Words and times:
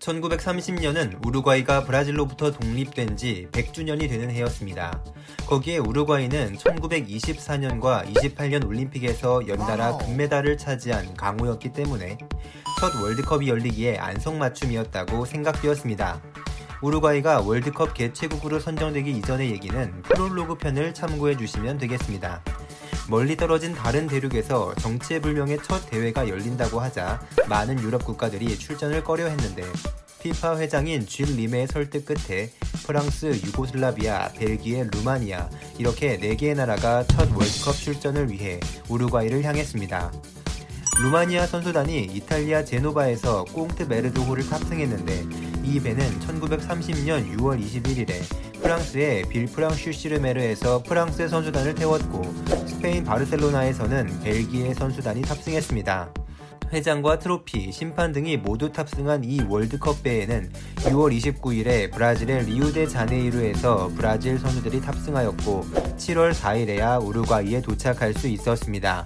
1930년은 0.00 1.24
우루과이가 1.26 1.84
브라질로부터 1.84 2.52
독립된 2.52 3.16
지 3.16 3.48
100주년이 3.52 4.08
되는 4.08 4.30
해였습니다. 4.30 5.02
거기에 5.46 5.78
우루과이는 5.78 6.56
1924년과 6.56 8.10
28년 8.14 8.66
올림픽에서 8.66 9.46
연달아 9.46 9.98
금메달을 9.98 10.56
차지한 10.56 11.14
강호였기 11.14 11.72
때문에 11.72 12.16
첫 12.80 12.94
월드컵이 13.00 13.48
열리기에 13.48 13.98
안성맞춤이었다고 13.98 15.26
생각되었습니다. 15.26 16.22
우루과이가 16.82 17.42
월드컵 17.42 17.92
개최국으로 17.92 18.58
선정되기 18.58 19.10
이전의 19.10 19.50
얘기는 19.50 20.02
프롤로그 20.02 20.56
편을 20.56 20.94
참고해 20.94 21.36
주시면 21.36 21.76
되겠습니다. 21.76 22.42
멀리 23.10 23.36
떨어진 23.36 23.74
다른 23.74 24.06
대륙에서 24.06 24.72
정체불명의 24.76 25.58
첫 25.64 25.90
대회가 25.90 26.28
열린다고 26.28 26.78
하자 26.78 27.20
많은 27.48 27.80
유럽 27.80 28.04
국가들이 28.04 28.56
출전을 28.56 29.02
꺼려 29.02 29.26
했는데 29.26 29.64
피파 30.22 30.56
회장인 30.60 31.04
쥘 31.06 31.24
림의 31.34 31.66
설득 31.66 32.04
끝에 32.04 32.52
프랑스, 32.86 33.26
유고슬라비아, 33.26 34.28
벨기에, 34.34 34.88
루마니아 34.92 35.50
이렇게 35.76 36.18
4개의 36.20 36.54
나라가 36.54 37.02
첫 37.08 37.28
월드컵 37.34 37.74
출전을 37.74 38.30
위해 38.30 38.60
우루과이를 38.88 39.42
향했습니다. 39.42 40.12
루마니아 41.02 41.48
선수단이 41.48 42.04
이탈리아 42.14 42.64
제노바에서 42.64 43.44
꽁트 43.46 43.84
메르도호를 43.84 44.48
탑승했는데 44.48 45.26
이 45.64 45.80
배는 45.80 46.20
1930년 46.20 47.36
6월 47.38 47.60
21일에 47.60 48.49
프랑스의 48.62 49.28
빌프랑슈 49.28 49.92
시르메르에서 49.92 50.82
프랑스 50.82 51.28
선수단을 51.28 51.74
태웠고 51.74 52.22
스페인 52.66 53.04
바르셀로나에서는 53.04 54.20
벨기에 54.20 54.74
선수단이 54.74 55.22
탑승했습니다. 55.22 56.12
회장과 56.72 57.18
트로피, 57.18 57.72
심판 57.72 58.12
등이 58.12 58.36
모두 58.36 58.70
탑승한 58.70 59.24
이 59.24 59.40
월드컵 59.48 60.02
배에는 60.04 60.52
6월 60.76 61.16
29일에 61.18 61.90
브라질의 61.92 62.46
리우데 62.46 62.86
자네이루에서 62.86 63.90
브라질 63.96 64.38
선수들이 64.38 64.80
탑승하였고 64.80 65.64
7월 65.96 66.32
4일에야 66.32 67.04
우루과이에 67.04 67.60
도착할 67.60 68.14
수 68.14 68.28
있었습니다. 68.28 69.04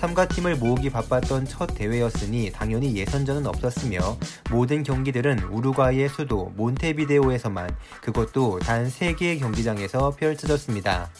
참가팀을 0.00 0.56
모으기 0.56 0.88
바빴던 0.88 1.44
첫 1.44 1.66
대회였으니 1.74 2.50
당연히 2.52 2.96
예선전은 2.96 3.46
없었으며 3.46 4.16
모든 4.50 4.82
경기들은 4.82 5.40
우루과이의 5.50 6.08
수도 6.08 6.50
몬테비데오에서만 6.56 7.68
그것도 8.00 8.60
단 8.60 8.88
3개의 8.88 9.38
경기장에서 9.38 10.12
펼쳐졌습니다. 10.16 11.10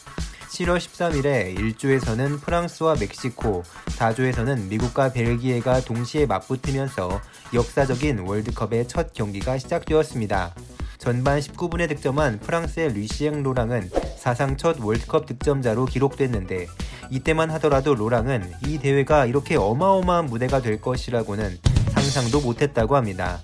7월 0.48 0.78
13일에 0.78 1.58
1조에서는 1.58 2.41
프랑스와 2.41 2.95
멕시코, 2.98 3.64
4조에서는 3.98 4.69
미국과 4.69 5.12
벨기에가 5.12 5.83
동시에 5.83 6.25
맞붙으면서 6.25 7.20
역사적인 7.53 8.20
월드컵의 8.20 8.89
첫 8.89 9.12
경기가 9.12 9.58
시작되었습니다. 9.58 10.55
전반 10.97 11.39
19분에 11.39 11.86
득점한 11.86 12.41
프랑스의 12.41 12.95
루시엥 12.95 13.42
로랑은 13.42 13.91
사상 14.17 14.56
첫 14.56 14.78
월드컵 14.81 15.27
득점자로 15.27 15.84
기록됐는데 15.84 16.67
이때만 17.11 17.50
하더라도 17.53 17.94
로랑은 17.94 18.53
이 18.66 18.78
대회가 18.78 19.27
이렇게 19.27 19.56
어마어마한 19.56 20.27
무대가 20.27 20.61
될 20.61 20.80
것이라고는 20.80 21.58
상상도 21.91 22.41
못했다고 22.41 22.97
합니다. 22.97 23.41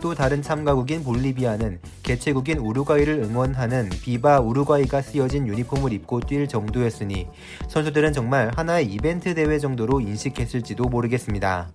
또 0.00 0.14
다른 0.14 0.42
참가국인 0.42 1.02
볼리비아는 1.02 1.80
개최국인 2.02 2.58
우루과이를 2.58 3.22
응원하는 3.22 3.88
Viva 3.88 4.40
우루과이가 4.40 5.00
쓰여진 5.00 5.46
유니폼을 5.46 5.92
입고 5.94 6.20
뛸 6.20 6.46
정도였으니 6.46 7.26
선수들은 7.68 8.12
정말 8.12 8.50
하나의 8.54 8.86
이벤트 8.86 9.34
대회 9.34 9.58
정도로 9.58 10.00
인식했을지도 10.00 10.84
모르겠습니다. 10.84 11.70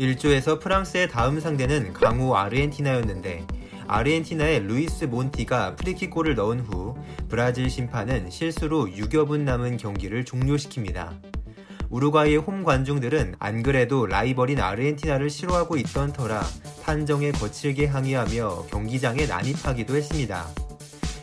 1조에서 0.00 0.58
프랑스의 0.58 1.08
다음 1.08 1.38
상대는 1.38 1.92
강호 1.92 2.36
아르헨티나였는데 2.36 3.46
아르헨티나의 3.86 4.60
루이스 4.60 5.04
몬티가 5.04 5.76
프리킥골을 5.76 6.34
넣은 6.34 6.60
후 6.60 6.96
브라질 7.28 7.70
심판은 7.70 8.30
실수로 8.30 8.86
6여 8.86 9.26
분 9.26 9.44
남은 9.44 9.76
경기를 9.76 10.24
종료시킵니다. 10.24 11.32
우루과이의 11.90 12.38
홈 12.38 12.64
관중들은 12.64 13.34
안 13.38 13.62
그래도 13.62 14.06
라이벌인 14.06 14.60
아르헨티나를 14.60 15.28
싫어하고 15.28 15.76
있던 15.76 16.12
터라 16.12 16.42
판정에 16.82 17.32
거칠게 17.32 17.86
항의하며 17.86 18.66
경기장에 18.70 19.26
난입하기도 19.26 19.94
했습니다. 19.94 20.46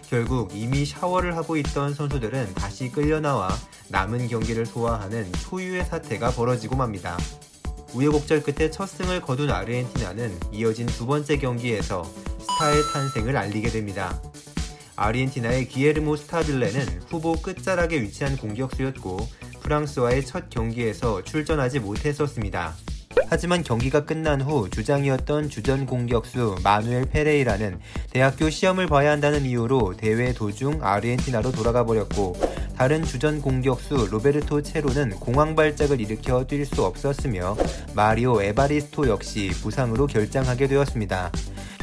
결국 0.08 0.56
이미 0.56 0.86
샤워를 0.86 1.36
하고 1.36 1.58
있던 1.58 1.94
선수들은 1.94 2.54
다시 2.54 2.92
끌려 2.92 3.20
나와 3.20 3.50
남은 3.90 4.28
경기를 4.28 4.66
소화하는 4.66 5.32
초유의 5.34 5.86
사태가 5.86 6.32
벌어지고 6.32 6.76
맙니다. 6.76 7.18
우여곡절 7.94 8.44
끝에 8.44 8.70
첫 8.70 8.88
승을 8.88 9.22
거둔 9.22 9.50
아르헨티나는 9.50 10.40
이어진 10.52 10.86
두 10.86 11.06
번째 11.06 11.38
경기에서 11.38 12.04
스타의 12.60 12.84
탄생을 12.92 13.38
알리게 13.38 13.70
됩니다. 13.70 14.20
아르헨티나의 14.98 15.70
기에르모 15.70 16.18
스타빌레는 16.18 17.04
후보 17.08 17.32
끝자락에 17.42 18.02
위치한 18.02 18.36
공격수였고 18.36 19.18
프랑스와의 19.62 20.26
첫 20.26 20.50
경기에서 20.50 21.24
출전하지 21.24 21.80
못했었습니다. 21.80 22.76
하지만 23.30 23.64
경기가 23.64 24.04
끝난 24.04 24.42
후 24.42 24.70
주장이었던 24.70 25.48
주전 25.48 25.86
공격수 25.86 26.58
마누엘 26.62 27.06
페레이라는 27.06 27.80
대학교 28.12 28.50
시험을 28.50 28.88
봐야 28.88 29.12
한다는 29.12 29.46
이유로 29.46 29.96
대회 29.96 30.34
도중 30.34 30.80
아르헨티나로 30.84 31.54
돌아가 31.54 31.86
버렸고 31.86 32.36
다른 32.76 33.06
주전 33.06 33.42
공격수 33.42 34.10
로베르토 34.12 34.64
체로는 34.64 35.12
공황 35.12 35.56
발작을 35.56 36.02
일으켜 36.02 36.46
뛸 36.46 36.66
수 36.66 36.84
없었으며 36.84 37.56
마리오 37.94 38.42
에바리스토 38.42 39.08
역시 39.08 39.50
부상으로 39.62 40.08
결장하게 40.08 40.68
되었습니다. 40.68 41.32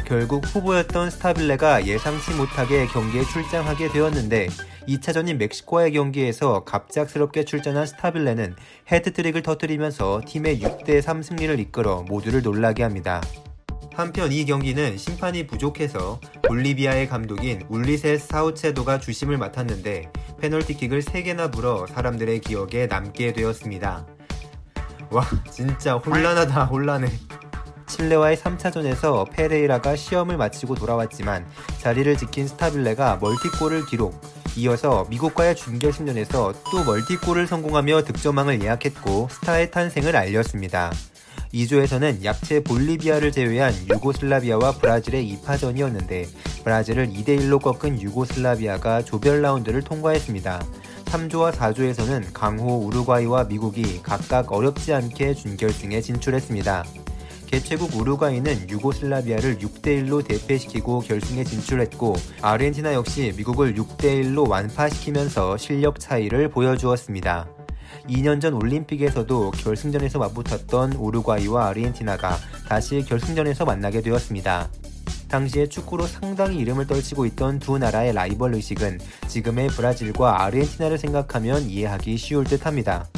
결국 0.06 0.46
후보였던 0.46 1.10
스타빌레가 1.10 1.84
예상치 1.84 2.32
못하게 2.34 2.86
경기에 2.86 3.24
출장하게 3.24 3.88
되었는데 3.88 4.46
2차전인 4.86 5.36
멕시코와의 5.36 5.92
경기에서 5.92 6.62
갑작스럽게 6.62 7.44
출전한 7.44 7.86
스타빌레는 7.86 8.54
헤드트릭을 8.90 9.42
터뜨리면서 9.42 10.22
팀의 10.24 10.60
6대3 10.60 11.24
승리를 11.24 11.58
이끌어 11.58 12.04
모두를 12.08 12.40
놀라게 12.42 12.84
합니다. 12.84 13.20
한편 13.94 14.30
이 14.30 14.44
경기는 14.44 14.96
심판이 14.96 15.48
부족해서 15.48 16.20
볼리비아의 16.46 17.08
감독인 17.08 17.62
울리세스 17.68 18.28
사우체도가 18.28 19.00
주심을 19.00 19.38
맡았는데 19.38 20.12
페널티킥을 20.40 21.02
3개나 21.02 21.50
불어 21.50 21.84
사람들의 21.88 22.40
기억에 22.42 22.86
남게 22.86 23.32
되었습니다. 23.32 24.06
와 25.10 25.24
진짜 25.50 25.94
혼란하다 25.94 26.66
혼란해. 26.66 27.08
칠레와의 27.86 28.36
3차전에서 28.36 29.30
페레이라가 29.30 29.96
시험을 29.96 30.36
마치고 30.36 30.74
돌아왔지만 30.74 31.46
자리를 31.78 32.16
지킨 32.16 32.48
스타빌레가 32.48 33.18
멀티골을 33.20 33.86
기록, 33.86 34.20
이어서 34.56 35.06
미국과의 35.10 35.54
준결승전에서 35.54 36.54
또 36.70 36.84
멀티골을 36.84 37.46
성공하며 37.46 38.04
득점왕을 38.04 38.62
예약했고 38.62 39.28
스타의 39.30 39.70
탄생을 39.70 40.16
알렸습니다. 40.16 40.90
2조에서는 41.52 42.24
약체 42.24 42.62
볼리비아를 42.62 43.32
제외한 43.32 43.72
유고슬라비아와 43.88 44.72
브라질의 44.72 45.38
2파전이었는데 45.38 46.26
브라질을 46.64 47.10
2대1로 47.10 47.62
꺾은 47.62 48.00
유고슬라비아가 48.00 49.02
조별 49.02 49.42
라운드를 49.42 49.82
통과했습니다. 49.82 50.62
3조와 51.06 51.52
4조에서는 51.52 52.32
강호 52.32 52.86
우루과이와 52.86 53.44
미국이 53.44 54.02
각각 54.02 54.52
어렵지 54.52 54.92
않게 54.92 55.34
준결승에 55.34 56.00
진출했습니다. 56.00 56.84
개최국 57.46 57.94
우루과이는 57.96 58.68
유고슬라비아를 58.68 59.58
6대1로 59.58 60.26
대패시키고 60.26 61.00
결승에 61.00 61.44
진출했고 61.44 62.16
아르헨티나 62.42 62.94
역시 62.94 63.32
미국을 63.36 63.74
6대1로 63.74 64.48
완파시키면서 64.48 65.56
실력 65.56 66.00
차이를 66.00 66.50
보여주었습니다. 66.50 67.48
2년 68.08 68.40
전 68.40 68.54
올림픽에서도 68.54 69.52
결승전에서 69.52 70.18
맞붙었던 70.18 70.92
우루과이와 70.94 71.68
아르헨티나가 71.68 72.36
다시 72.68 73.04
결승전에서 73.06 73.64
만나게 73.64 74.00
되었습니다. 74.02 74.68
당시에 75.28 75.68
축구로 75.68 76.06
상당히 76.06 76.58
이름을 76.58 76.86
떨치고 76.86 77.26
있던 77.26 77.58
두 77.58 77.78
나라의 77.78 78.12
라이벌 78.12 78.54
의식은 78.54 79.00
지금의 79.26 79.68
브라질과 79.68 80.44
아르헨티나를 80.44 80.98
생각하면 80.98 81.62
이해하기 81.62 82.16
쉬울 82.16 82.44
듯 82.44 82.64
합니다. 82.64 83.08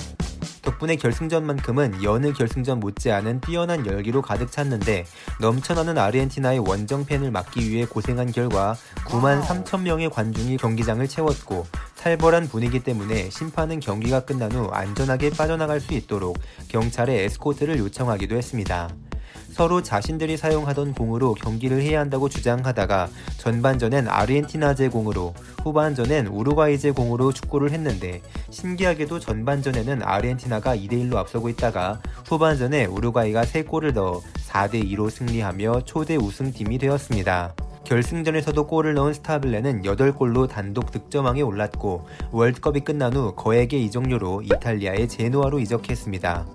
덕분에 0.62 0.96
결승전만큼은 0.96 2.02
여느 2.02 2.32
결승전 2.32 2.81
못지않은 2.81 3.40
뛰어난 3.40 3.87
열기로 3.87 4.22
가득 4.22 4.50
찼는데 4.50 5.05
넘쳐나는 5.40 5.99
아르헨티나의 5.99 6.60
원정 6.60 7.06
팬을 7.06 7.31
막기 7.31 7.69
위해 7.70 7.84
고생한 7.84 8.32
결과 8.32 8.76
9만 9.06 9.43
3천 9.43 9.82
명의 9.82 10.10
관중이 10.10 10.56
경기장을 10.56 11.06
채웠고 11.06 11.66
살벌한 11.94 12.49
분위기 12.49 12.81
때문에 12.81 13.31
심판은 13.31 13.81
경기가 13.81 14.20
끝난 14.20 14.52
후 14.52 14.69
안전하게 14.69 15.31
빠져나갈 15.31 15.81
수 15.81 15.94
있도록 15.94 16.38
경찰에 16.69 17.25
에스코트를 17.25 17.78
요청하기도 17.78 18.37
했습니다. 18.37 18.88
서로 19.58 19.82
자신들이 19.82 20.37
사용하던 20.37 20.94
공으로 20.94 21.34
경기를 21.34 21.82
해야 21.82 21.99
한다고 21.99 22.28
주장하다가 22.28 23.08
전반전엔 23.38 24.06
아르헨티나제 24.06 24.88
공으로 24.88 25.34
후반전엔 25.64 26.28
우루과이제 26.28 26.93
공으로 26.93 27.32
축구를 27.32 27.72
했는데 27.72 28.22
신기하게도 28.50 29.19
전반전에는 29.19 30.05
아르헨티나가 30.05 30.76
2대1로 30.76 31.16
앞서고 31.16 31.49
있다가 31.49 32.00
후반전에 32.26 32.84
우루과이가 32.84 33.43
3골을 33.43 33.94
넣어 33.94 34.22
4대2로 34.46 35.10
승리하며 35.10 35.81
초대 35.87 36.14
우승팀이 36.14 36.78
되었습니다. 36.78 37.56
결승전에서도 37.88 38.67
골을 38.67 38.93
넣은 38.93 39.14
스타블레는 39.14 39.81
8골로 39.81 40.46
단독 40.46 40.90
득점왕에 40.93 41.40
올랐고 41.40 42.06
월드컵이 42.32 42.81
끝난 42.81 43.14
후 43.14 43.35
거액의 43.35 43.82
이적료로 43.87 44.43
이탈리아의 44.43 45.08
제노아로 45.08 45.58
이적했습니다. 45.58 46.46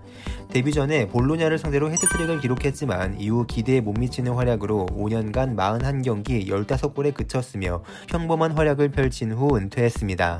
데뷔 0.50 0.72
전에 0.72 1.08
볼로냐를 1.08 1.58
상대로 1.58 1.90
헤드트릭을 1.90 2.40
기록했지만 2.40 3.20
이후 3.20 3.48
기대에 3.48 3.82
못 3.82 3.98
미치는 3.98 4.34
활약으로 4.34 4.86
5년간 4.92 5.56
41경기 5.56 6.48
15골에 6.48 7.16
그쳤으며 7.16 7.82
평범한 8.10 8.52
활약을 8.52 8.90
펼친 8.90 9.32
후 9.32 9.58
은퇴했습니다. 9.58 10.40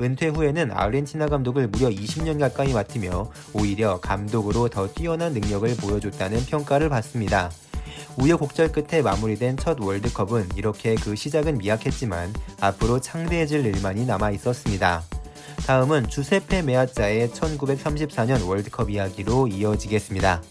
은퇴 0.00 0.28
후에는 0.28 0.72
아르헨티나 0.72 1.28
감독을 1.28 1.68
무려 1.68 1.88
20년 1.88 2.40
가까이 2.40 2.72
맡으며 2.72 3.30
오히려 3.52 4.00
감독으로 4.00 4.68
더 4.68 4.88
뛰어난 4.88 5.32
능력을 5.32 5.76
보여줬다는 5.76 6.46
평가를 6.46 6.88
받습니다. 6.88 7.50
우여곡절 8.16 8.72
끝에 8.72 9.02
마무리된 9.02 9.56
첫 9.56 9.80
월드컵은 9.80 10.50
이렇게 10.56 10.94
그 10.94 11.16
시작은 11.16 11.58
미약했지만 11.58 12.32
앞으로 12.60 13.00
창대해질 13.00 13.66
일만이 13.66 14.06
남아 14.06 14.30
있었습니다. 14.32 15.02
다음은 15.66 16.08
주세페 16.08 16.62
메아짜의 16.62 17.28
1934년 17.28 18.46
월드컵 18.46 18.90
이야기로 18.90 19.48
이어지겠습니다. 19.48 20.42